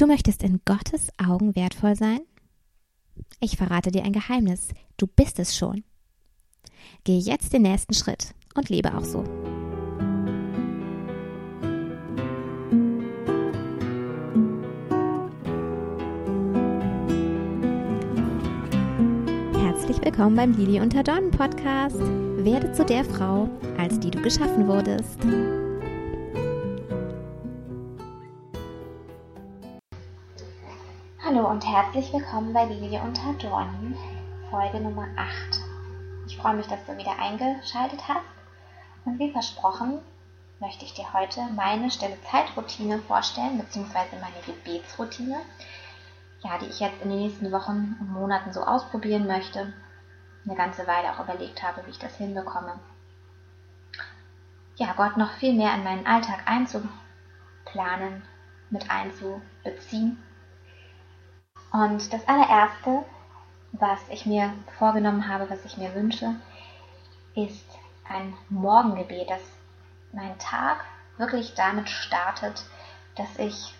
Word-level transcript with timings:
Du 0.00 0.06
möchtest 0.06 0.42
in 0.42 0.62
Gottes 0.64 1.08
Augen 1.22 1.54
wertvoll 1.54 1.94
sein? 1.94 2.20
Ich 3.38 3.58
verrate 3.58 3.90
dir 3.90 4.02
ein 4.02 4.14
Geheimnis. 4.14 4.68
Du 4.96 5.06
bist 5.06 5.38
es 5.38 5.54
schon. 5.54 5.84
Geh 7.04 7.18
jetzt 7.18 7.52
den 7.52 7.60
nächsten 7.60 7.92
Schritt 7.92 8.34
und 8.54 8.70
lebe 8.70 8.96
auch 8.96 9.04
so. 9.04 9.22
Herzlich 19.60 20.02
willkommen 20.02 20.34
beim 20.34 20.52
Lili 20.52 20.80
unter 20.80 21.02
Dornen 21.02 21.30
Podcast. 21.30 21.98
Werde 21.98 22.72
zu 22.72 22.86
der 22.86 23.04
Frau, 23.04 23.50
als 23.76 24.00
die 24.00 24.10
du 24.10 24.22
geschaffen 24.22 24.66
wurdest. 24.66 25.18
Und 31.50 31.66
herzlich 31.66 32.12
willkommen 32.12 32.52
bei 32.52 32.64
Lilie 32.64 33.00
unter 33.00 33.32
Dornen, 33.32 33.96
Folge 34.50 34.78
Nummer 34.78 35.08
8. 35.16 35.60
Ich 36.28 36.36
freue 36.36 36.54
mich, 36.54 36.68
dass 36.68 36.86
du 36.86 36.96
wieder 36.96 37.18
eingeschaltet 37.18 38.06
hast. 38.06 38.24
Und 39.04 39.18
wie 39.18 39.32
versprochen, 39.32 39.98
möchte 40.60 40.84
ich 40.84 40.94
dir 40.94 41.12
heute 41.12 41.40
meine 41.56 41.90
stille 41.90 42.16
Zeitroutine 42.30 43.00
vorstellen, 43.00 43.58
beziehungsweise 43.58 44.14
meine 44.20 44.40
Gebetsroutine, 44.46 45.40
ja, 46.44 46.56
die 46.58 46.66
ich 46.66 46.78
jetzt 46.78 47.02
in 47.02 47.08
den 47.08 47.18
nächsten 47.18 47.50
Wochen 47.50 47.96
und 47.98 48.12
Monaten 48.12 48.52
so 48.52 48.62
ausprobieren 48.62 49.26
möchte. 49.26 49.72
Eine 50.46 50.54
ganze 50.54 50.86
Weile 50.86 51.12
auch 51.12 51.24
überlegt 51.24 51.64
habe, 51.64 51.84
wie 51.84 51.90
ich 51.90 51.98
das 51.98 52.14
hinbekomme. 52.14 52.78
Ja, 54.76 54.92
Gott 54.96 55.16
noch 55.16 55.32
viel 55.32 55.54
mehr 55.54 55.74
in 55.74 55.82
meinen 55.82 56.06
Alltag 56.06 56.42
einzuplanen, 56.46 58.22
mit 58.70 58.88
einzubeziehen 58.88 60.22
und 61.72 62.12
das 62.12 62.26
allererste, 62.26 63.04
was 63.72 64.00
ich 64.08 64.26
mir 64.26 64.52
vorgenommen 64.78 65.28
habe, 65.28 65.48
was 65.48 65.64
ich 65.64 65.76
mir 65.76 65.94
wünsche, 65.94 66.34
ist 67.34 67.64
ein 68.08 68.34
Morgengebet, 68.48 69.30
dass 69.30 69.42
mein 70.12 70.36
Tag 70.38 70.84
wirklich 71.16 71.54
damit 71.54 71.88
startet, 71.88 72.64
dass 73.14 73.38
ich 73.38 73.74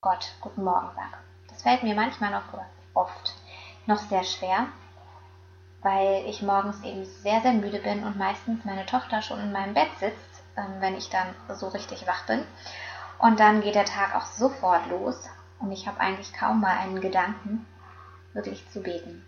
Gott 0.00 0.34
guten 0.40 0.64
Morgen 0.64 0.90
sage. 0.94 1.16
Das 1.48 1.62
fällt 1.62 1.82
mir 1.82 1.94
manchmal 1.94 2.30
noch 2.30 2.44
oft 2.94 3.34
noch 3.86 3.98
sehr 3.98 4.24
schwer, 4.24 4.66
weil 5.80 6.26
ich 6.26 6.42
morgens 6.42 6.82
eben 6.82 7.06
sehr, 7.06 7.40
sehr 7.40 7.52
müde 7.52 7.78
bin 7.78 8.04
und 8.04 8.18
meistens 8.18 8.64
meine 8.64 8.84
Tochter 8.84 9.22
schon 9.22 9.40
in 9.40 9.52
meinem 9.52 9.72
Bett 9.72 9.88
sitzt, 9.98 10.42
ähm, 10.56 10.80
wenn 10.80 10.96
ich 10.96 11.08
dann 11.08 11.34
so 11.56 11.68
richtig 11.68 12.06
wach 12.06 12.26
bin. 12.26 12.44
Und 13.18 13.40
dann 13.40 13.62
geht 13.62 13.74
der 13.74 13.86
Tag 13.86 14.14
auch 14.14 14.26
sofort 14.26 14.86
los 14.88 15.28
und 15.60 15.72
ich 15.72 15.86
habe 15.86 16.00
eigentlich 16.00 16.32
kaum 16.32 16.60
mal 16.60 16.76
einen 16.76 17.00
Gedanken, 17.00 17.66
wirklich 18.32 18.68
zu 18.70 18.82
beten. 18.82 19.24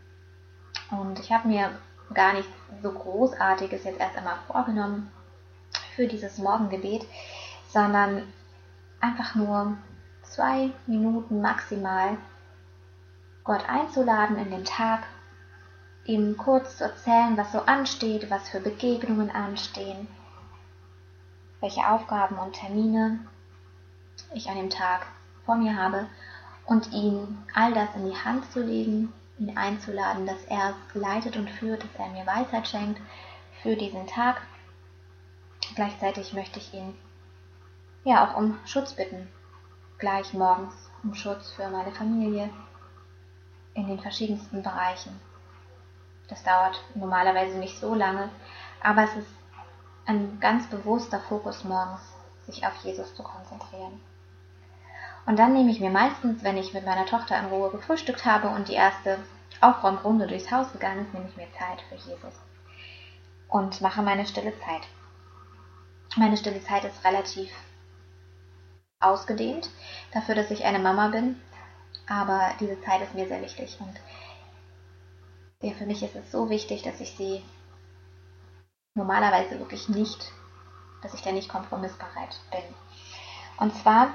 Und 0.91 1.19
ich 1.19 1.33
habe 1.33 1.49
mir 1.49 1.79
gar 2.15 2.33
nichts 2.33 2.53
so 2.83 2.93
Großartiges 2.93 3.85
jetzt 3.85 4.01
erst 4.01 4.17
einmal 4.17 4.39
vorgenommen 4.47 5.11
für 5.95 6.07
dieses 6.07 6.39
Morgengebet, 6.39 7.07
sondern 7.69 8.33
einfach 9.01 9.35
nur 9.35 9.77
zwei 10.23 10.71
Minuten 10.87 11.41
maximal 11.41 12.17
Gott 13.45 13.69
einzuladen 13.69 14.37
in 14.37 14.51
den 14.51 14.65
Tag, 14.65 15.05
ihm 16.05 16.37
kurz 16.37 16.79
zu 16.79 16.85
erzählen, 16.85 17.37
was 17.37 17.53
so 17.53 17.61
ansteht, 17.63 18.31
was 18.31 18.49
für 18.49 18.61
Begegnungen 18.61 19.31
anstehen, 19.31 20.09
welche 21.61 21.87
Aufgaben 21.89 22.39
und 22.39 22.55
Termine 22.55 23.21
ich 24.33 24.49
an 24.49 24.57
dem 24.57 24.71
Tag 24.71 25.07
vor 25.51 25.57
mir 25.57 25.77
habe 25.77 26.07
und 26.65 26.93
ihm 26.93 27.43
all 27.55 27.75
das 27.75 27.89
in 27.97 28.09
die 28.09 28.17
Hand 28.17 28.53
zu 28.53 28.63
legen, 28.63 29.13
ihn 29.41 29.57
einzuladen, 29.57 30.25
dass 30.25 30.45
er 30.45 30.71
es 30.71 30.95
leitet 30.95 31.37
und 31.37 31.51
führt, 31.51 31.83
dass 31.83 31.91
er 31.99 32.09
mir 32.11 32.25
Weisheit 32.25 32.69
schenkt 32.69 33.01
für 33.61 33.75
diesen 33.75 34.07
Tag. 34.07 34.43
Gleichzeitig 35.75 36.35
möchte 36.35 36.61
ich 36.61 36.73
ihn 36.73 36.97
ja 38.05 38.25
auch 38.25 38.37
um 38.37 38.61
Schutz 38.65 38.95
bitten, 38.95 39.29
gleich 39.99 40.33
morgens 40.35 40.73
um 41.03 41.15
Schutz 41.17 41.51
für 41.51 41.69
meine 41.69 41.91
Familie 41.91 42.49
in 43.75 43.89
den 43.89 43.99
verschiedensten 43.99 44.63
Bereichen. 44.63 45.21
Das 46.29 46.45
dauert 46.45 46.81
normalerweise 46.95 47.59
nicht 47.59 47.77
so 47.77 47.93
lange, 47.93 48.29
aber 48.85 49.03
es 49.03 49.17
ist 49.17 49.35
ein 50.07 50.39
ganz 50.39 50.69
bewusster 50.69 51.19
Fokus 51.19 51.65
morgens, 51.65 52.03
sich 52.47 52.65
auf 52.65 52.77
Jesus 52.85 53.13
zu 53.17 53.25
konzentrieren. 53.25 54.01
Und 55.31 55.37
dann 55.37 55.53
nehme 55.53 55.71
ich 55.71 55.79
mir 55.79 55.91
meistens, 55.91 56.43
wenn 56.43 56.57
ich 56.57 56.75
mit 56.75 56.85
meiner 56.85 57.07
Tochter 57.07 57.39
in 57.39 57.45
Ruhe 57.45 57.71
gefrühstückt 57.71 58.25
habe 58.25 58.49
und 58.49 58.67
die 58.67 58.75
erste 58.75 59.17
Aufräumrunde 59.61 60.27
durchs 60.27 60.51
Haus 60.51 60.73
gegangen 60.73 61.07
ist, 61.07 61.15
nehme 61.15 61.29
ich 61.29 61.37
mir 61.37 61.47
Zeit 61.57 61.81
für 61.89 61.95
Jesus 61.95 62.35
und 63.49 63.81
mache 63.81 64.03
meine 64.03 64.27
stille 64.27 64.53
Zeit. 64.59 64.89
Meine 66.17 66.37
stille 66.37 66.61
Zeit 66.65 66.83
ist 66.83 67.05
relativ 67.05 67.49
ausgedehnt 68.99 69.71
dafür, 70.13 70.35
dass 70.35 70.51
ich 70.51 70.65
eine 70.65 70.81
Mama 70.81 71.07
bin, 71.07 71.41
aber 72.09 72.51
diese 72.59 72.81
Zeit 72.83 73.01
ist 73.01 73.15
mir 73.15 73.29
sehr 73.29 73.41
wichtig 73.41 73.79
und 73.79 74.01
ja, 75.63 75.73
für 75.75 75.87
mich 75.87 76.03
ist 76.03 76.17
es 76.17 76.33
so 76.33 76.51
wichtig, 76.51 76.83
dass 76.83 77.01
ich 77.01 77.13
sie 77.17 77.45
normalerweise 78.97 79.61
wirklich 79.61 79.89
nicht, 79.89 80.33
dass 81.03 81.15
ich 81.15 81.23
da 81.23 81.31
nicht 81.31 81.49
kompromissbereit 81.49 82.41
bin. 82.51 82.65
Und 83.59 83.77
zwar 83.77 84.11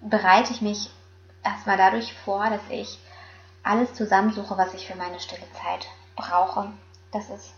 bereite 0.00 0.52
ich 0.52 0.62
mich 0.62 0.90
erstmal 1.42 1.76
dadurch 1.76 2.12
vor, 2.24 2.48
dass 2.50 2.62
ich 2.70 2.98
alles 3.62 3.92
zusammensuche, 3.94 4.56
was 4.56 4.74
ich 4.74 4.86
für 4.86 4.96
meine 4.96 5.20
stille 5.20 5.46
Zeit 5.52 5.86
brauche. 6.16 6.72
Das 7.12 7.28
ist 7.30 7.54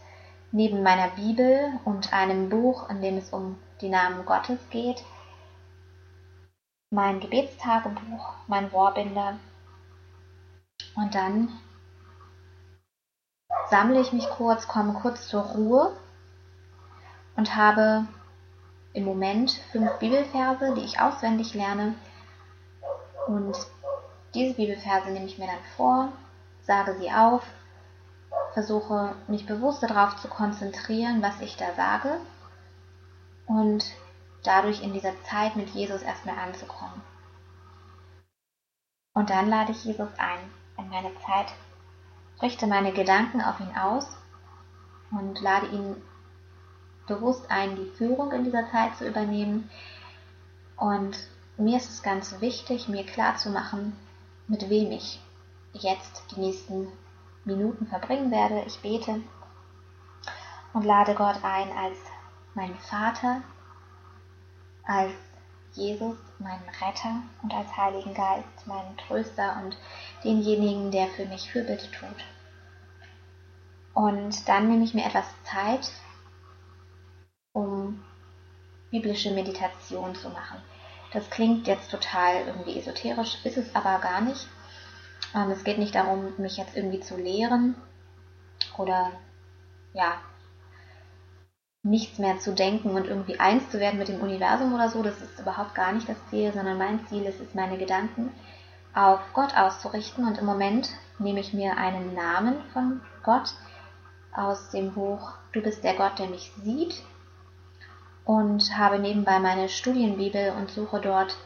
neben 0.51 0.83
meiner 0.83 1.09
Bibel 1.09 1.73
und 1.85 2.13
einem 2.13 2.49
Buch, 2.49 2.89
in 2.91 3.01
dem 3.01 3.17
es 3.17 3.31
um 3.31 3.59
die 3.81 3.89
Namen 3.89 4.25
Gottes 4.27 4.59
geht, 4.71 5.03
mein 6.91 7.21
Gebetstagebuch, 7.21 8.35
mein 8.47 8.67
Rohrbinder. 8.67 9.39
Und 10.95 11.15
dann 11.15 11.49
sammle 13.71 14.01
ich 14.01 14.13
mich 14.13 14.29
kurz, 14.29 14.69
komme 14.69 14.93
kurz 14.95 15.29
zur 15.29 15.43
Ruhe 15.43 15.97
und 17.37 17.57
habe 17.57 18.07
im 18.93 19.05
Moment 19.05 19.53
fünf 19.73 19.91
Bibelverse, 19.99 20.75
die 20.75 20.83
ich 20.83 21.01
auswendig 21.01 21.55
lerne, 21.55 21.95
und 23.27 23.57
diese 24.35 24.55
Bibelverse 24.55 25.11
nehme 25.11 25.27
ich 25.27 25.39
mir 25.39 25.47
dann 25.47 25.65
vor, 25.77 26.13
sage 26.63 26.97
sie 26.99 27.11
auf, 27.11 27.43
versuche 28.55 29.15
mich 29.29 29.47
bewusst 29.47 29.83
darauf 29.83 30.17
zu 30.17 30.29
konzentrieren, 30.29 31.23
was 31.23 31.41
ich 31.41 31.57
da 31.57 31.73
sage 31.75 32.19
und 33.47 33.85
dadurch 34.43 34.83
in 34.83 34.93
dieser 34.93 35.13
Zeit 35.25 35.57
mit 35.57 35.71
Jesus 35.71 36.03
erstmal 36.03 36.39
anzukommen. 36.39 37.03
Und 39.15 39.31
dann 39.31 39.49
lade 39.49 39.73
ich 39.73 39.85
Jesus 39.85 40.09
ein 40.19 40.39
in 40.79 40.89
meine 40.89 41.15
Zeit, 41.27 41.53
richte 42.41 42.67
meine 42.67 42.93
Gedanken 42.93 43.43
auf 43.43 43.61
ihn 43.61 43.77
aus 43.77 44.07
und 45.11 45.41
lade 45.41 45.67
ihn 45.67 45.97
bewusst 47.07 47.51
ein, 47.51 47.77
die 47.77 47.91
Führung 47.97 48.33
in 48.33 48.45
dieser 48.45 48.71
Zeit 48.71 48.97
zu 48.97 49.07
übernehmen 49.07 49.71
und 50.77 51.17
mir 51.65 51.77
ist 51.77 51.91
es 51.91 52.03
ganz 52.03 52.41
wichtig, 52.41 52.89
mir 52.89 53.05
klarzumachen, 53.05 53.97
mit 54.49 54.69
wem 54.69 54.91
ich 54.91 55.21
jetzt 55.73 56.25
die 56.33 56.41
nächsten 56.41 56.89
Minuten 57.45 57.87
verbringen 57.87 58.31
werde. 58.31 58.63
Ich 58.67 58.81
bete 58.81 59.21
und 60.73 60.85
lade 60.85 61.15
Gott 61.15 61.43
ein 61.43 61.71
als 61.73 61.99
meinen 62.55 62.79
Vater, 62.79 63.43
als 64.85 65.13
Jesus, 65.73 66.17
meinen 66.39 66.69
Retter 66.81 67.23
und 67.43 67.55
als 67.55 67.75
Heiligen 67.77 68.15
Geist, 68.15 68.67
meinen 68.67 68.97
Tröster 68.99 69.61
und 69.63 69.77
denjenigen, 70.23 70.91
der 70.91 71.09
für 71.09 71.25
mich 71.25 71.51
Fürbitte 71.51 71.91
tut. 71.91 72.25
Und 73.95 74.49
dann 74.49 74.69
nehme 74.69 74.85
ich 74.85 74.95
mir 74.95 75.05
etwas 75.05 75.27
Zeit, 75.45 75.93
um 77.53 78.03
biblische 78.91 79.31
Meditation 79.31 80.15
zu 80.15 80.29
machen. 80.31 80.59
Das 81.13 81.29
klingt 81.29 81.67
jetzt 81.67 81.91
total 81.91 82.47
irgendwie 82.47 82.79
esoterisch, 82.79 83.39
ist 83.45 83.59
es 83.59 83.75
aber 83.75 83.99
gar 83.99 84.21
nicht. 84.21 84.47
Ähm, 85.35 85.51
es 85.51 85.65
geht 85.65 85.79
nicht 85.79 85.95
darum, 85.95 86.33
mich 86.39 86.57
jetzt 86.57 86.77
irgendwie 86.77 87.01
zu 87.01 87.17
lehren 87.17 87.75
oder 88.79 89.13
ja, 89.93 90.15
nichts 91.83 92.19
mehr 92.19 92.39
zu 92.39 92.55
denken 92.55 92.91
und 92.91 93.07
irgendwie 93.07 93.41
eins 93.41 93.69
zu 93.71 93.81
werden 93.81 93.99
mit 93.99 94.09
dem 94.09 94.21
Universum 94.21 94.73
oder 94.73 94.89
so. 94.89 95.03
Das 95.03 95.21
ist 95.21 95.39
überhaupt 95.39 95.75
gar 95.75 95.93
nicht 95.93 96.09
das 96.09 96.17
Ziel, 96.31 96.53
sondern 96.53 96.79
mein 96.79 97.07
Ziel 97.09 97.25
ist 97.25 97.41
es, 97.41 97.55
meine 97.55 97.77
Gedanken 97.77 98.33
auf 98.95 99.21
Gott 99.35 99.57
auszurichten. 99.57 100.27
Und 100.27 100.39
im 100.39 100.47
Moment 100.47 100.91
nehme 101.19 101.41
ich 101.41 101.53
mir 101.53 101.77
einen 101.77 102.15
Namen 102.15 102.57
von 102.73 103.01
Gott 103.23 103.55
aus 104.35 104.71
dem 104.71 104.93
Buch 104.93 105.33
Du 105.53 105.61
bist 105.61 105.85
der 105.85 105.95
Gott, 105.95 106.19
der 106.19 106.29
mich 106.29 106.51
sieht 106.63 107.03
und 108.25 108.77
habe 108.77 108.99
nebenbei 108.99 109.39
meine 109.39 109.69
Studienbibel 109.69 110.53
und 110.53 110.71
suche 110.71 111.01
dort 111.01 111.37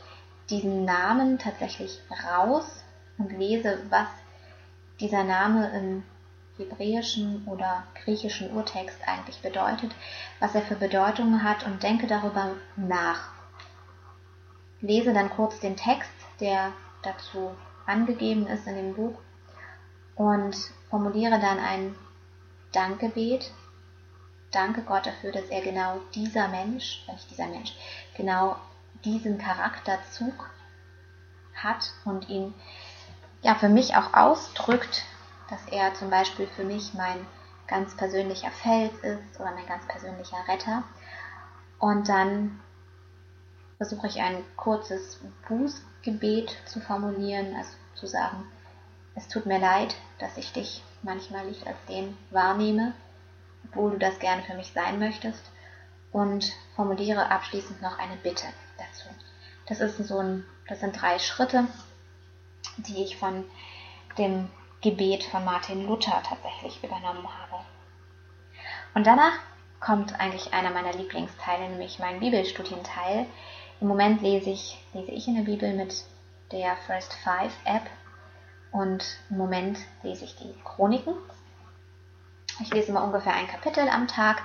diesen 0.51 0.85
Namen 0.85 1.39
tatsächlich 1.39 2.01
raus 2.25 2.85
und 3.19 3.33
lese, 3.33 3.79
was 3.91 4.09
dieser 5.01 5.25
Name 5.25 5.71
im 5.77 6.03
hebräischen 6.57 7.47
oder 7.47 7.85
griechischen 8.03 8.55
Urtext 8.55 8.99
eigentlich 9.07 9.41
bedeutet, 9.43 9.93
was 10.41 10.55
er 10.55 10.63
für 10.63 10.77
Bedeutungen 10.77 11.43
hat 11.43 11.67
und 11.67 11.83
denke 11.83 12.07
darüber 12.07 12.53
nach. 12.77 13.29
Lese 14.81 15.13
dann 15.13 15.31
kurz 15.31 15.61
den 15.61 15.77
Text, 15.77 16.11
der 16.41 16.73
dazu 17.03 17.55
angegeben 17.87 18.47
ist 18.47 18.67
in 18.67 18.77
dem 18.77 18.95
Buch 18.95 19.19
und 20.15 20.57
formuliere 20.91 21.39
dann 21.41 21.59
ein 21.59 21.95
Dankgebet. 22.73 23.51
Danke 24.51 24.83
Gott 24.83 25.07
dafür, 25.07 25.33
dass 25.33 25.47
er 25.47 25.61
genau 25.61 26.01
dieser 26.15 26.49
Mensch, 26.49 27.05
nicht 27.09 27.31
dieser 27.31 27.47
Mensch, 27.47 27.75
genau 28.17 28.57
diesen 29.05 29.39
Charakterzug 29.39 30.51
hat 31.55 31.93
und 32.05 32.29
ihn 32.29 32.55
ja 33.43 33.55
für 33.55 33.69
mich 33.69 33.97
auch 33.97 34.15
ausdrückt, 34.15 35.05
dass 35.51 35.67
er 35.71 35.95
zum 35.95 36.11
Beispiel 36.11 36.47
für 36.47 36.65
mich 36.65 36.95
mein 36.95 37.27
ganz 37.67 37.97
persönlicher 37.97 38.51
Fels 38.51 38.95
ist 39.01 39.41
oder 39.41 39.53
mein 39.53 39.67
ganz 39.67 39.87
persönlicher 39.87 40.39
Retter. 40.49 40.83
Und 41.79 42.09
dann 42.09 42.61
versuche 43.77 44.07
ich 44.07 44.21
ein 44.21 44.43
kurzes 44.57 45.21
Bußgebet 45.49 46.57
zu 46.67 46.81
formulieren, 46.81 47.55
also 47.57 47.71
zu 47.95 48.07
sagen, 48.07 48.45
es 49.15 49.29
tut 49.29 49.47
mir 49.47 49.59
leid, 49.59 49.95
dass 50.19 50.37
ich 50.37 50.53
dich 50.53 50.83
manchmal 51.03 51.47
nicht 51.47 51.67
als 51.67 51.77
den 51.89 52.17
wahrnehme, 52.31 52.95
obwohl 53.77 53.93
du 53.93 53.99
das 53.99 54.19
gerne 54.19 54.43
für 54.43 54.55
mich 54.55 54.73
sein 54.73 54.99
möchtest, 54.99 55.51
und 56.13 56.51
formuliere 56.75 57.31
abschließend 57.31 57.83
noch 57.83 57.99
eine 57.99 58.17
Bitte 58.17 58.47
dazu. 58.79 59.09
Das 59.67 59.81
ist 59.81 59.99
so 59.99 60.19
ein, 60.19 60.47
das 60.67 60.81
sind 60.81 61.01
drei 61.01 61.19
Schritte, 61.19 61.67
die 62.79 63.03
ich 63.03 63.19
von 63.19 63.45
dem 64.17 64.49
Gebet 64.81 65.25
von 65.25 65.45
Martin 65.45 65.87
Luther 65.87 66.23
tatsächlich 66.23 66.83
übernommen 66.83 67.29
habe. 67.29 67.63
Und 68.95 69.07
danach 69.07 69.35
kommt 69.81 70.19
eigentlich 70.19 70.55
einer 70.55 70.71
meiner 70.71 70.95
Lieblingsteile, 70.95 71.69
nämlich 71.69 71.99
mein 71.99 72.21
Bibelstudienteil. 72.21 73.27
Im 73.83 73.89
Moment 73.89 74.23
lese 74.23 74.49
ich, 74.49 74.83
lese 74.95 75.11
ich 75.11 75.29
in 75.29 75.35
der 75.35 75.43
Bibel 75.43 75.75
mit 75.75 76.03
der 76.51 76.77
First 76.87 77.13
Five 77.13 77.53
App 77.65 77.83
und 78.73 79.05
im 79.29 79.37
Moment 79.37 79.79
lese 80.03 80.25
ich 80.25 80.37
die 80.37 80.55
Chroniken. 80.65 81.15
Ich 82.59 82.73
lese 82.73 82.89
immer 82.89 83.05
ungefähr 83.05 83.35
ein 83.35 83.49
Kapitel 83.49 83.87
am 83.89 84.09
Tag. 84.09 84.43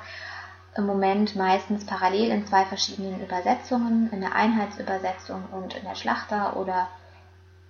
Im 0.76 0.86
Moment 0.86 1.36
meistens 1.36 1.86
parallel 1.86 2.30
in 2.32 2.46
zwei 2.46 2.66
verschiedenen 2.66 3.22
Übersetzungen, 3.22 4.12
in 4.12 4.22
der 4.22 4.36
Einheitsübersetzung 4.36 5.46
und 5.52 5.76
in 5.76 5.84
der 5.84 5.96
Schlachter 5.96 6.58
oder 6.58 6.90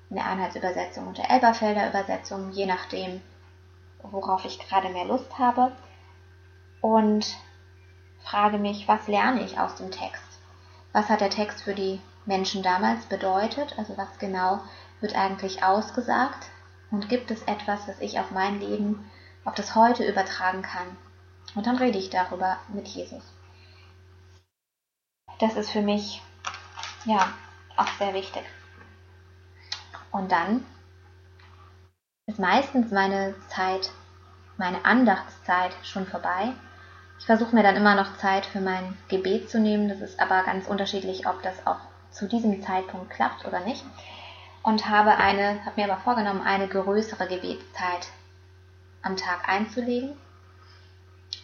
in 0.09 0.15
der 0.15 0.25
Einheitsübersetzung 0.25 1.07
und 1.07 1.17
der 1.17 1.29
Elberfelder 1.29 1.89
Übersetzung, 1.89 2.51
je 2.51 2.65
nachdem, 2.65 3.21
worauf 4.01 4.43
ich 4.45 4.59
gerade 4.59 4.89
mehr 4.89 5.05
Lust 5.05 5.37
habe. 5.37 5.71
Und 6.81 7.37
frage 8.23 8.57
mich, 8.57 8.87
was 8.87 9.07
lerne 9.07 9.43
ich 9.43 9.59
aus 9.59 9.75
dem 9.75 9.91
Text? 9.91 10.39
Was 10.91 11.09
hat 11.09 11.21
der 11.21 11.29
Text 11.29 11.61
für 11.61 11.75
die 11.75 12.01
Menschen 12.25 12.63
damals 12.63 13.05
bedeutet? 13.05 13.77
Also 13.77 13.95
was 13.97 14.17
genau 14.17 14.59
wird 14.99 15.15
eigentlich 15.15 15.63
ausgesagt? 15.63 16.49
Und 16.89 17.09
gibt 17.09 17.29
es 17.31 17.43
etwas, 17.43 17.87
was 17.87 17.99
ich 17.99 18.19
auf 18.19 18.31
mein 18.31 18.59
Leben, 18.59 19.09
auf 19.45 19.55
das 19.55 19.75
Heute 19.75 20.07
übertragen 20.07 20.61
kann? 20.61 20.97
Und 21.55 21.65
dann 21.67 21.77
rede 21.77 21.97
ich 21.97 22.09
darüber 22.09 22.57
mit 22.69 22.87
Jesus. 22.87 23.23
Das 25.39 25.55
ist 25.55 25.71
für 25.71 25.81
mich, 25.81 26.21
ja, 27.05 27.33
auch 27.75 27.87
sehr 27.97 28.13
wichtig. 28.13 28.43
Und 30.11 30.31
dann 30.31 30.65
ist 32.27 32.39
meistens 32.39 32.91
meine 32.91 33.35
Zeit, 33.49 33.89
meine 34.57 34.85
Andachtszeit 34.85 35.75
schon 35.83 36.05
vorbei. 36.05 36.53
Ich 37.19 37.25
versuche 37.25 37.55
mir 37.55 37.63
dann 37.63 37.75
immer 37.75 37.95
noch 37.95 38.17
Zeit 38.17 38.45
für 38.45 38.61
mein 38.61 38.97
Gebet 39.07 39.49
zu 39.49 39.59
nehmen. 39.59 39.89
Das 39.89 40.01
ist 40.01 40.19
aber 40.19 40.43
ganz 40.43 40.67
unterschiedlich, 40.67 41.27
ob 41.27 41.41
das 41.41 41.65
auch 41.65 41.79
zu 42.11 42.27
diesem 42.27 42.61
Zeitpunkt 42.61 43.09
klappt 43.09 43.45
oder 43.45 43.61
nicht. 43.61 43.83
Und 44.63 44.87
habe 44.87 45.15
eine, 45.17 45.65
habe 45.65 45.81
mir 45.81 45.91
aber 45.91 46.01
vorgenommen, 46.01 46.41
eine 46.41 46.67
größere 46.67 47.27
Gebetszeit 47.27 48.07
am 49.01 49.17
Tag 49.17 49.47
einzulegen. 49.47 50.15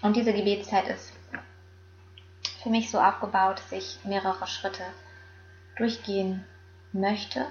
Und 0.01 0.15
diese 0.15 0.33
Gebetszeit 0.33 0.88
ist 0.88 1.13
für 2.62 2.69
mich 2.69 2.92
so 2.92 3.00
aufgebaut, 3.00 3.59
dass 3.59 3.71
ich 3.71 4.00
mehrere 4.04 4.48
Schritte 4.48 4.83
durchgehen 5.77 6.45
möchte 6.92 7.45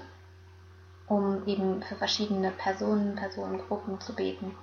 um 1.09 1.47
eben 1.47 1.83
für 1.83 1.97
verschiedene 1.97 2.51
Personen, 2.51 3.15
Personengruppen 3.15 4.01
zu 4.01 4.15
beten. 4.15 4.57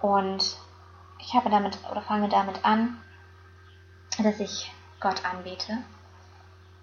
Und 0.00 0.56
ich 1.20 1.34
habe 1.34 1.50
damit 1.50 1.78
oder 1.90 2.02
fange 2.02 2.28
damit 2.28 2.64
an, 2.64 2.98
dass 4.22 4.40
ich 4.40 4.72
Gott 5.00 5.24
anbete. 5.24 5.78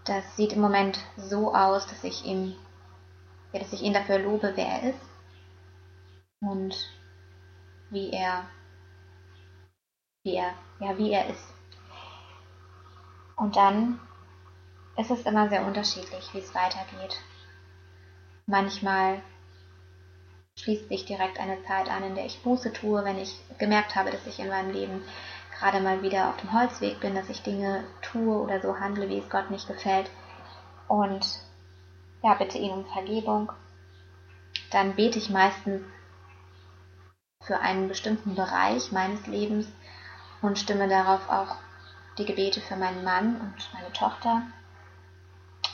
Das 0.06 0.36
sieht 0.36 0.54
im 0.54 0.62
Moment 0.62 1.00
so 1.18 1.54
aus, 1.54 1.86
dass 1.88 2.04
ich 2.04 2.26
ihm, 2.26 2.56
ja, 3.52 3.60
dass 3.60 3.74
ich 3.74 3.82
ihn 3.82 3.94
dafür 3.94 4.20
lobe, 4.20 4.54
wer 4.56 4.68
er 4.68 4.90
ist 4.92 5.00
und 6.40 6.76
wie 7.90 8.12
er, 8.12 8.46
wie 10.24 10.36
er, 10.36 10.54
ja, 10.80 10.98
wie 10.98 11.12
er 11.12 11.30
ist. 11.30 11.54
Und 13.36 13.56
dann 13.56 14.00
ist 14.98 15.12
es 15.12 15.24
immer 15.24 15.48
sehr 15.50 15.66
unterschiedlich, 15.66 16.34
wie 16.34 16.40
es 16.40 16.56
weitergeht. 16.56 17.20
Manchmal 18.48 19.22
schließt 20.58 20.90
sich 20.90 21.06
direkt 21.06 21.40
eine 21.40 21.62
Zeit 21.64 21.90
an, 21.90 22.04
in 22.04 22.16
der 22.16 22.26
ich 22.26 22.42
Buße 22.42 22.74
tue, 22.74 23.04
wenn 23.06 23.20
ich 23.20 23.40
gemerkt 23.60 23.96
habe, 23.96 24.10
dass 24.10 24.26
ich 24.26 24.40
in 24.40 24.50
meinem 24.50 24.72
Leben 24.72 25.04
gerade 25.58 25.80
mal 25.80 26.02
wieder 26.02 26.30
auf 26.30 26.38
dem 26.38 26.52
Holzweg 26.52 27.00
bin, 27.00 27.16
dass 27.16 27.30
ich 27.30 27.44
Dinge 27.44 27.84
tue 28.02 28.38
oder 28.38 28.60
so 28.62 28.80
handle, 28.80 29.08
wie 29.10 29.20
es 29.20 29.30
Gott 29.30 29.52
nicht 29.52 29.68
gefällt. 29.68 30.10
Und 30.88 31.26
ja, 32.24 32.34
bitte 32.34 32.58
ihn 32.58 32.72
um 32.72 32.86
Vergebung. 32.86 33.52
Dann 34.72 34.96
bete 34.96 35.20
ich 35.20 35.30
meistens 35.30 35.84
für 37.48 37.60
einen 37.60 37.88
bestimmten 37.88 38.36
Bereich 38.36 38.92
meines 38.92 39.26
Lebens 39.26 39.68
und 40.42 40.60
stimme 40.60 40.88
darauf 40.88 41.28
auch 41.30 41.56
die 42.18 42.26
Gebete 42.26 42.60
für 42.62 42.76
meinen 42.76 43.04
Mann 43.04 43.40
und 43.40 43.74
meine 43.74 43.92
Tochter 43.94 44.44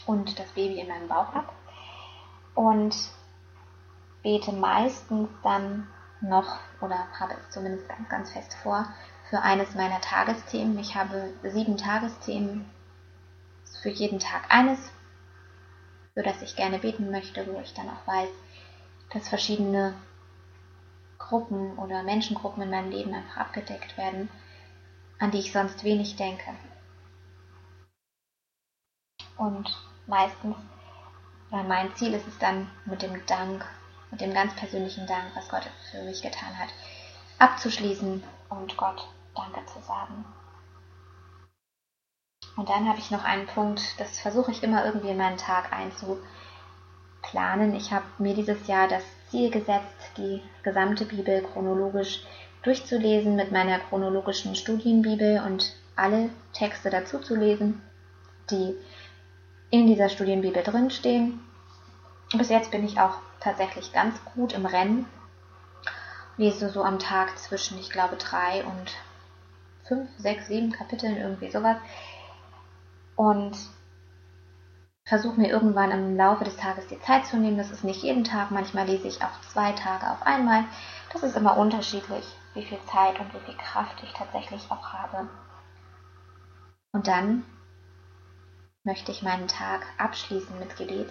und 0.06 0.38
das 0.38 0.52
Baby 0.52 0.80
in 0.80 0.88
meinem 0.88 1.08
Bauch 1.08 1.34
ab 1.34 1.52
und 2.54 2.96
bete 4.22 4.52
meistens 4.52 5.30
dann 5.42 5.88
noch 6.22 6.60
oder 6.80 7.08
habe 7.20 7.34
es 7.34 7.54
zumindest 7.54 7.90
ganz, 7.90 8.08
ganz 8.08 8.32
fest 8.32 8.56
vor 8.62 8.88
für 9.30 9.42
eines 9.42 9.74
meiner 9.74 10.00
Tagesthemen. 10.00 10.78
Ich 10.80 10.96
habe 10.96 11.34
sieben 11.44 11.76
Tagesthemen, 11.76 12.70
für 13.82 13.90
jeden 13.90 14.20
Tag 14.20 14.44
eines, 14.50 14.80
für 16.14 16.24
das 16.24 16.42
ich 16.42 16.56
gerne 16.56 16.80
beten 16.80 17.12
möchte, 17.12 17.46
wo 17.48 17.60
ich 17.60 17.74
dann 17.74 17.90
auch 17.90 18.08
weiß, 18.08 18.30
dass 19.12 19.28
verschiedene 19.28 19.94
Gruppen 21.28 21.78
oder 21.78 22.04
Menschengruppen 22.04 22.64
in 22.64 22.70
meinem 22.70 22.92
Leben 22.92 23.14
einfach 23.14 23.38
abgedeckt 23.38 23.98
werden, 23.98 24.30
an 25.20 25.32
die 25.32 25.40
ich 25.40 25.52
sonst 25.52 25.84
wenig 25.84 26.16
denke. 26.16 26.52
Und 29.38 29.70
meistens 30.08 30.56
weil 31.54 31.64
mein 31.66 31.96
Ziel 31.96 32.16
ist 32.16 32.28
es 32.28 32.40
dann 32.40 32.68
mit 32.86 33.04
dem 33.04 33.24
Dank, 33.28 33.64
mit 34.10 34.22
dem 34.22 34.34
ganz 34.34 34.56
persönlichen 34.56 35.06
Dank, 35.06 35.36
was 35.36 35.48
Gott 35.50 35.70
für 35.92 36.02
mich 36.02 36.24
getan 36.24 36.58
hat, 36.58 36.70
abzuschließen 37.38 38.24
und 38.50 38.76
Gott 38.76 39.08
Danke 39.36 39.64
zu 39.68 39.80
sagen. 39.82 40.26
Und 42.56 42.70
dann 42.70 42.90
habe 42.90 42.98
ich 42.98 43.12
noch 43.12 43.24
einen 43.24 43.46
Punkt, 43.46 44.00
das 44.00 44.18
versuche 44.18 44.50
ich 44.50 44.64
immer 44.64 44.84
irgendwie 44.84 45.10
in 45.10 45.18
meinen 45.18 45.38
Tag 45.38 45.72
einzuplanen. 45.72 47.76
Ich 47.76 47.94
habe 47.94 48.06
mir 48.18 48.34
dieses 48.34 48.66
Jahr 48.66 48.88
das 48.88 49.04
Ziel 49.34 49.50
gesetzt, 49.50 50.12
die 50.16 50.44
gesamte 50.62 51.06
Bibel 51.06 51.42
chronologisch 51.42 52.22
durchzulesen 52.62 53.36
mit 53.36 53.52
meiner 53.52 53.80
chronologischen 53.80 54.56
Studienbibel 54.56 55.42
und 55.44 55.74
alle 55.96 56.30
Texte 56.54 56.92
dazu 56.92 57.18
zu 57.18 57.36
lesen, 57.36 57.82
die 58.52 58.76
in 59.72 59.88
dieser 59.88 60.10
Studienbibel 60.10 60.62
drinstehen. 60.62 61.40
Bis 62.38 62.50
jetzt 62.50 62.70
bin 62.70 62.86
ich 62.86 63.00
auch 63.00 63.16
tatsächlich 63.40 63.92
ganz 63.92 64.24
gut 64.36 64.54
im 64.54 64.68
Rennen. 64.68 65.08
Lese 66.38 66.70
so 66.70 66.84
am 66.84 67.00
Tag 67.00 67.40
zwischen, 67.40 67.80
ich 67.80 67.90
glaube, 67.90 68.18
drei 68.18 68.64
und 68.64 68.92
fünf, 69.88 70.12
sechs, 70.20 70.46
sieben 70.46 70.72
Kapiteln, 70.72 71.18
irgendwie 71.18 71.50
sowas. 71.50 71.78
Und 73.16 73.58
versuche 75.06 75.40
mir 75.40 75.50
irgendwann 75.50 75.92
im 75.92 76.16
Laufe 76.18 76.44
des 76.44 76.56
Tages 76.58 76.88
die 76.88 77.00
Zeit 77.02 77.26
zu 77.26 77.38
nehmen. 77.38 77.58
Das 77.58 77.72
ist 77.72 77.84
nicht 77.84 78.04
jeden 78.04 78.24
Tag. 78.24 78.52
Manchmal 78.52 78.88
lese 78.88 79.08
ich 79.08 79.24
auch 79.24 79.42
zwei 79.52 79.74
Tage 79.74 80.10
auf 80.10 80.22
einmal. 80.24 80.66
Das 81.12 81.24
ist 81.24 81.36
immer 81.36 81.58
unterschiedlich, 81.58 82.26
wie 82.54 82.64
viel 82.64 82.80
Zeit 82.86 83.20
und 83.20 83.34
wie 83.34 83.46
viel 83.46 83.58
Kraft 83.58 84.02
ich 84.04 84.14
tatsächlich 84.14 84.72
auch 84.72 84.94
habe. 84.94 85.28
Und 86.94 87.08
dann 87.08 87.44
möchte 88.84 89.12
ich 89.12 89.24
meinen 89.24 89.48
Tag 89.48 89.86
abschließen 89.98 90.58
mit 90.60 90.76
Gebet. 90.78 91.10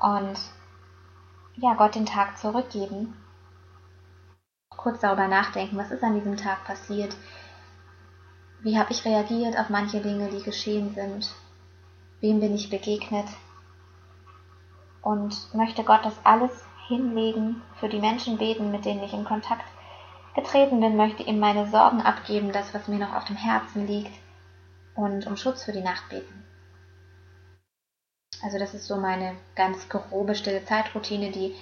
und 0.00 0.38
ja, 1.58 1.74
Gott 1.74 1.94
den 1.94 2.04
Tag 2.04 2.36
zurückgeben. 2.36 3.16
Kurz 4.68 5.00
darüber 5.00 5.26
nachdenken, 5.26 5.78
was 5.78 5.90
ist 5.90 6.02
an 6.02 6.14
diesem 6.14 6.36
Tag 6.36 6.64
passiert? 6.64 7.16
Wie 8.60 8.78
habe 8.78 8.92
ich 8.92 9.04
reagiert 9.06 9.58
auf 9.58 9.70
manche 9.70 10.02
Dinge, 10.02 10.28
die 10.28 10.42
geschehen 10.42 10.94
sind? 10.94 11.34
Wem 12.20 12.40
bin 12.40 12.54
ich 12.54 12.70
begegnet? 12.70 13.26
Und 15.02 15.54
möchte 15.54 15.84
Gott 15.84 16.04
das 16.04 16.14
alles 16.24 16.50
hinlegen, 16.88 17.62
für 17.78 17.88
die 17.88 18.00
Menschen 18.00 18.38
beten, 18.38 18.70
mit 18.70 18.84
denen 18.84 19.02
ich 19.02 19.12
in 19.12 19.24
Kontakt 19.24 19.64
getreten 20.34 20.80
bin, 20.80 20.96
möchte 20.96 21.22
ihm 21.22 21.38
meine 21.38 21.68
Sorgen 21.68 22.02
abgeben, 22.02 22.52
das, 22.52 22.74
was 22.74 22.88
mir 22.88 22.98
noch 22.98 23.14
auf 23.14 23.24
dem 23.24 23.36
Herzen 23.36 23.86
liegt, 23.86 24.12
und 24.94 25.26
um 25.26 25.36
Schutz 25.36 25.64
für 25.64 25.72
die 25.72 25.82
Nacht 25.82 26.08
beten. 26.08 26.44
Also 28.42 28.58
das 28.58 28.74
ist 28.74 28.86
so 28.86 28.96
meine 28.96 29.34
ganz 29.54 29.88
grobe 29.88 30.34
stille 30.34 30.64
Zeitroutine, 30.64 31.30
die 31.30 31.54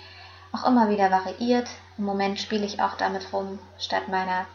auch 0.53 0.67
immer 0.67 0.89
wieder 0.89 1.11
variiert. 1.11 1.69
Im 1.99 2.05
Moment 2.05 2.39
spiele 2.39 2.67
ich 2.67 2.81
auch 2.81 2.97
damit 2.97 3.33
rum, 3.33 3.59
statt 3.79 4.09
meiner 4.09 4.47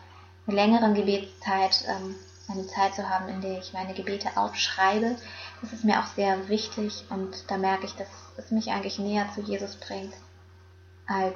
längeren 0.47 0.93
Gebetszeit 0.93 1.85
ähm, 1.87 2.15
eine 2.49 2.67
Zeit 2.67 2.95
zu 2.95 3.09
haben, 3.09 3.27
in 3.29 3.41
der 3.41 3.59
ich 3.59 3.73
meine 3.73 3.93
Gebete 3.93 4.35
aufschreibe. 4.35 5.15
Das 5.61 5.73
ist 5.73 5.85
mir 5.85 5.99
auch 5.99 6.07
sehr 6.07 6.49
wichtig 6.49 7.05
und 7.09 7.49
da 7.49 7.57
merke 7.57 7.85
ich, 7.85 7.95
dass 7.95 8.07
es 8.37 8.51
mich 8.51 8.71
eigentlich 8.71 8.99
näher 8.99 9.29
zu 9.33 9.41
Jesus 9.41 9.75
bringt, 9.75 10.13
als 11.07 11.35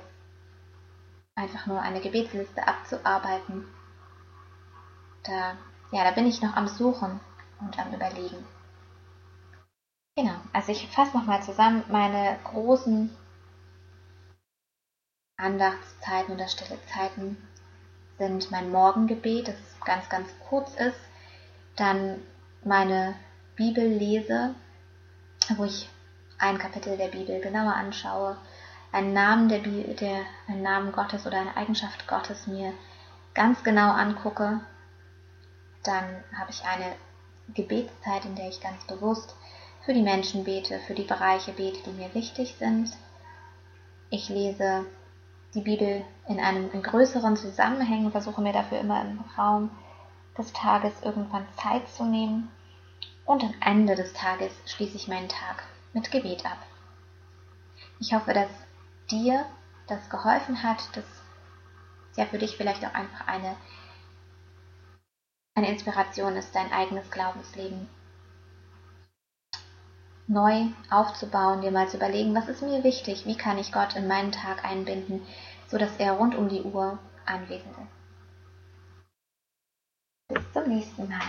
einfach 1.35 1.65
nur 1.65 1.81
eine 1.81 2.01
Gebetsliste 2.01 2.67
abzuarbeiten. 2.67 3.65
Da, 5.23 5.57
ja, 5.91 6.03
da 6.03 6.11
bin 6.11 6.27
ich 6.27 6.41
noch 6.41 6.55
am 6.55 6.67
Suchen 6.67 7.19
und 7.59 7.79
am 7.79 7.93
Überlegen. 7.93 8.45
Genau, 10.15 10.35
also 10.51 10.71
ich 10.71 10.87
fasse 10.89 11.17
nochmal 11.17 11.41
zusammen 11.41 11.83
meine 11.89 12.37
großen 12.43 13.15
Andachtszeiten 15.37 16.35
oder 16.35 16.47
stille 16.47 16.79
Zeiten 16.85 17.37
sind 18.17 18.51
mein 18.51 18.71
Morgengebet, 18.71 19.47
das 19.47 19.55
ganz, 19.85 20.07
ganz 20.09 20.29
kurz 20.47 20.75
ist, 20.75 20.99
dann 21.75 22.21
meine 22.63 23.15
Bibellese, 23.55 24.55
wo 25.57 25.65
ich 25.65 25.89
ein 26.37 26.57
Kapitel 26.57 26.97
der 26.97 27.07
Bibel 27.07 27.39
genauer 27.41 27.73
anschaue, 27.73 28.37
einen 28.91 29.13
Namen 29.13 29.49
der, 29.49 29.59
der 29.59 30.21
einen 30.47 30.61
Namen 30.61 30.91
Gottes 30.91 31.25
oder 31.25 31.39
eine 31.39 31.57
Eigenschaft 31.57 32.07
Gottes 32.07 32.47
mir 32.47 32.73
ganz 33.33 33.63
genau 33.63 33.91
angucke, 33.91 34.61
dann 35.83 36.23
habe 36.37 36.51
ich 36.51 36.63
eine 36.63 36.95
Gebetszeit, 37.53 38.25
in 38.25 38.35
der 38.35 38.47
ich 38.47 38.61
ganz 38.61 38.85
bewusst 38.85 39.35
für 39.83 39.93
die 39.93 40.01
Menschen 40.01 40.43
bete, 40.43 40.79
für 40.79 40.93
die 40.93 41.03
Bereiche 41.03 41.51
bete, 41.51 41.79
die 41.85 41.91
mir 41.91 42.13
wichtig 42.13 42.55
sind. 42.57 42.91
Ich 44.09 44.29
lese 44.29 44.85
die 45.53 45.61
Bibel 45.61 46.03
in 46.27 46.39
einem 46.39 46.71
in 46.71 46.81
größeren 46.81 47.37
Zusammenhängen, 47.37 48.11
versuche 48.11 48.41
mir 48.41 48.53
dafür 48.53 48.79
immer 48.79 49.01
im 49.01 49.19
Raum 49.37 49.69
des 50.37 50.51
Tages 50.53 50.93
irgendwann 51.03 51.45
Zeit 51.61 51.87
zu 51.89 52.05
nehmen. 52.05 52.51
Und 53.25 53.43
am 53.43 53.53
Ende 53.61 53.95
des 53.95 54.13
Tages 54.13 54.51
schließe 54.65 54.97
ich 54.97 55.07
meinen 55.07 55.29
Tag 55.29 55.63
mit 55.93 56.11
Gebet 56.11 56.45
ab. 56.45 56.57
Ich 57.99 58.13
hoffe, 58.13 58.33
dass 58.33 58.49
dir 59.09 59.45
das 59.87 60.09
geholfen 60.09 60.63
hat, 60.63 60.95
dass 60.95 61.05
ja 62.15 62.25
für 62.25 62.37
dich 62.37 62.57
vielleicht 62.57 62.83
auch 62.85 62.93
einfach 62.93 63.27
eine, 63.27 63.55
eine 65.55 65.69
Inspiration 65.69 66.35
ist, 66.35 66.53
dein 66.55 66.71
eigenes 66.71 67.09
Glaubensleben 67.11 67.87
neu 70.27 70.67
aufzubauen, 70.89 71.61
dir 71.61 71.71
mal 71.71 71.87
zu 71.87 71.97
überlegen, 71.97 72.33
was 72.35 72.47
ist 72.47 72.61
mir 72.61 72.83
wichtig, 72.83 73.25
wie 73.25 73.35
kann 73.35 73.57
ich 73.57 73.71
Gott 73.71 73.95
in 73.95 74.07
meinen 74.07 74.31
Tag 74.31 74.63
einbinden, 74.63 75.21
so 75.67 75.77
dass 75.77 75.97
er 75.97 76.13
rund 76.13 76.35
um 76.35 76.49
die 76.49 76.61
Uhr 76.61 76.97
anwesend 77.25 77.73
ist. 77.77 78.03
Bis 80.29 80.53
zum 80.53 80.73
nächsten 80.73 81.09
Mal. 81.09 81.19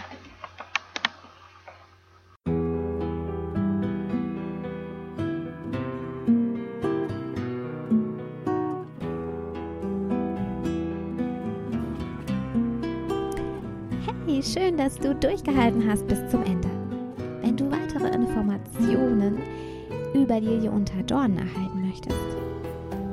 Hey, 14.26 14.42
schön, 14.42 14.76
dass 14.76 14.96
du 14.96 15.14
durchgehalten 15.14 15.88
hast 15.88 16.06
bis 16.06 16.28
zum 16.30 16.42
Ende. 16.44 16.83
Informationen 18.34 19.38
über 20.12 20.40
Lilie 20.40 20.70
unter 20.70 21.02
Dornen 21.04 21.38
erhalten 21.38 21.86
möchtest 21.86 22.18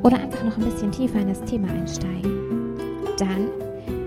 oder 0.02 0.18
einfach 0.18 0.44
noch 0.44 0.58
ein 0.58 0.66
bisschen 0.66 0.92
tiefer 0.92 1.20
in 1.20 1.28
das 1.28 1.44
Thema 1.44 1.68
einsteigen, 1.70 2.76
dann 3.18 3.52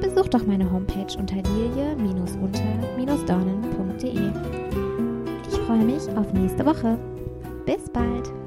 besuch 0.01 0.27
doch 0.29 0.45
meine 0.45 0.69
Homepage 0.71 1.17
unter 1.17 1.37
lilie-unter-dornen.de. 1.37 4.31
Ich 5.49 5.59
freue 5.61 5.85
mich 5.85 6.09
auf 6.17 6.33
nächste 6.33 6.67
Woche. 6.67 6.99
Bis 7.65 7.89
bald! 7.91 8.44